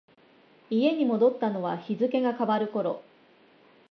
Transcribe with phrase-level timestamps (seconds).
[0.71, 3.03] 家に戻ったのは日付が変わる頃。